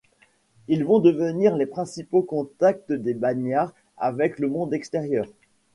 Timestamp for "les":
1.55-1.67